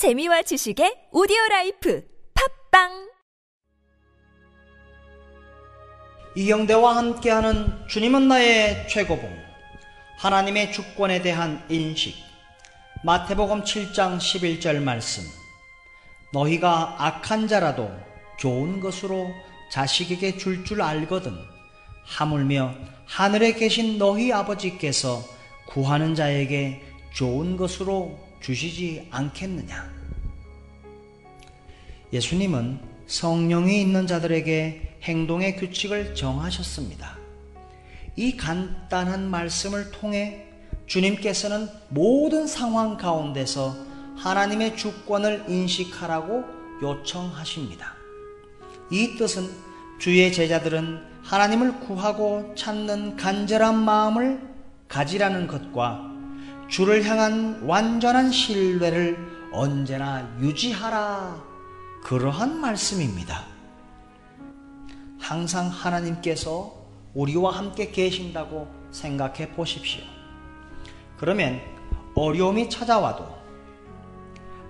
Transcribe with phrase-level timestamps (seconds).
[0.00, 2.02] 재미와 지식의 오디오 라이프
[2.70, 3.10] 팟빵!
[6.34, 9.30] 이경대와 함께하는 주님은 나의 최고봉
[10.16, 12.14] 하나님의 주권에 대한 인식.
[13.04, 15.22] 마태복음 7장 11절 말씀.
[16.32, 17.90] 너희가 악한 자라도
[18.38, 19.28] 좋은 것으로
[19.70, 21.36] 자식에게 줄 줄 알거든
[22.06, 22.74] 하물며
[23.04, 25.22] 하늘에 계신 너희 아버지께서
[25.66, 29.90] 구하는 자에게 좋은 것으로 주시지 않겠느냐
[32.12, 37.18] 예수님은 성령이 있는 자들에게 행동의 규칙을 정하셨습니다.
[38.16, 40.46] 이 간단한 말씀을 통해
[40.86, 43.76] 주님께서는 모든 상황 가운데서
[44.16, 46.44] 하나님의 주권을 인식하라고
[46.82, 47.94] 요청하십니다.
[48.90, 49.48] 이 뜻은
[49.98, 54.40] 주의 제자들은 하나님을 구하고 찾는 간절한 마음을
[54.88, 56.09] 가지라는 것과
[56.70, 61.42] 주를 향한 완전한 신뢰를 언제나 유지하라
[62.04, 63.44] 그러한 말씀입니다.
[65.18, 66.72] 항상 하나님께서
[67.12, 70.04] 우리와 함께 계신다고 생각해 보십시오.
[71.16, 71.60] 그러면
[72.14, 73.26] 어려움이 찾아와도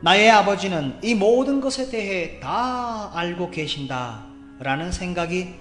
[0.00, 4.24] 나의 아버지는 이 모든 것에 대해 다 알고 계신다
[4.60, 5.56] 라는 생각이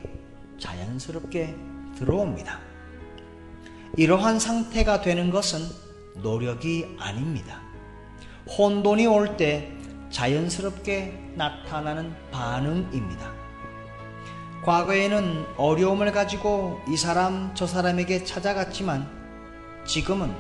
[0.60, 1.56] 자연스럽게
[1.98, 2.60] 들어옵니다.
[3.98, 5.87] 이러한 상태가 되는 것은
[6.22, 7.62] 노력이 아닙니다.
[8.58, 9.72] 혼돈이 올 때
[10.10, 13.32] 자연스럽게 나타나는 반응입니다.
[14.64, 19.10] 과거에는 어려움을 가지고 이 사람 저 사람에게 찾아갔지만
[19.86, 20.34] 지금은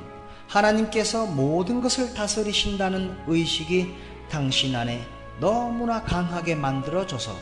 [0.47, 3.94] 하나님께서 모든 것을 다스리신다는 의식이
[4.30, 5.06] 당신 안에
[5.39, 7.36] 너무나 강하게 만들어져서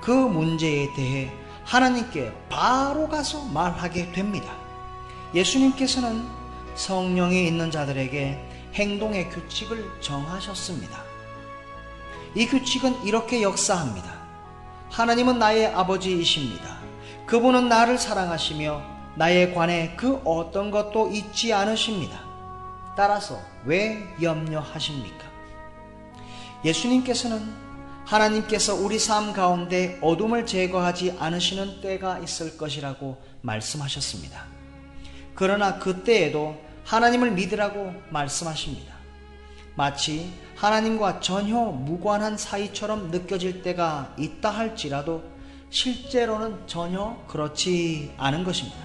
[0.00, 1.32] 그 문제에 대해
[1.64, 4.52] 하나님께 바로 가서 말하게 됩니다.
[5.34, 6.22] 예수님께서는
[6.74, 8.38] 성령이 있는 자들에게
[8.74, 11.02] 행동의 규칙을 정하셨습니다.
[12.34, 14.22] 이 규칙은 이렇게 역사합니다.
[14.90, 16.78] 하나님은 나의 아버지이십니다.
[17.26, 18.82] 그분은 나를 사랑하시며
[19.16, 22.20] 나에 관해 그 어떤 것도 잊지 않으십니다.
[22.96, 25.24] 따라서 왜 염려하십니까?
[26.64, 27.62] 예수님께서는
[28.04, 34.61] 하나님께서 우리 삶 가운데 어둠을 제거하지 않으시는 때가 있을 것이라고 말씀하셨습니다.
[35.34, 38.94] 그러나 그때에도 하나님을 믿으라고 말씀하십니다.
[39.74, 45.22] 마치 하나님과 전혀 무관한 사이처럼 느껴질 때가 있다 할지라도
[45.70, 48.78] 실제로는 전혀 그렇지 않은 것입니다.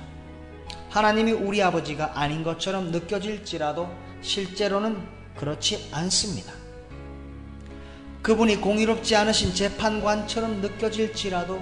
[0.90, 3.90] 하나님이 우리 아버지가 아닌 것처럼 느껴질지라도
[4.22, 4.98] 실제로는
[5.36, 6.54] 그렇지 않습니다.
[8.22, 11.62] 그분이 공의롭지 않으신 재판관처럼 느껴질지라도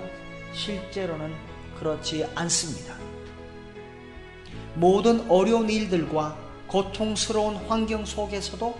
[0.53, 1.33] 실제로는
[1.79, 2.95] 그렇지 않습니다.
[4.75, 6.37] 모든 어려운 일들과
[6.67, 8.77] 고통스러운 환경 속에서도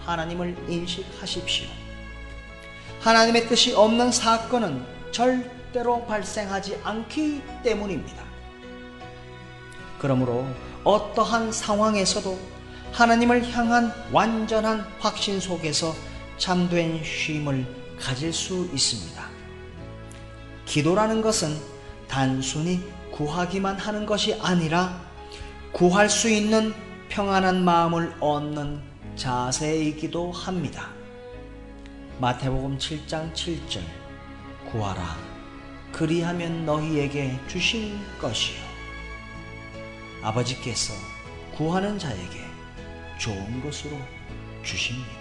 [0.00, 1.66] 하나님을 인식하십시오.
[3.00, 8.22] 하나님의 뜻이 없는 사건은 절대로 발생하지 않기 때문입니다.
[9.98, 10.46] 그러므로
[10.84, 12.38] 어떠한 상황에서도
[12.92, 15.94] 하나님을 향한 완전한 확신 속에서
[16.38, 17.66] 참된 쉼을
[17.98, 19.22] 가질 수 있습니다.
[20.64, 21.56] 기도라는 것은
[22.08, 22.80] 단순히
[23.12, 25.09] 구하기만 하는 것이 아니라
[25.72, 26.74] 구할 수 있는
[27.08, 28.82] 평안한 마음을 얻는
[29.16, 30.90] 자세이기도 합니다.
[32.20, 33.80] 마태복음 7장 7절
[34.70, 35.16] 구하라
[35.92, 38.58] 그리하면 너희에게 주실 것이요
[40.22, 40.92] 아버지께서
[41.54, 42.40] 구하는 자에게
[43.18, 43.96] 좋은 것으로
[44.62, 45.19] 주십니다.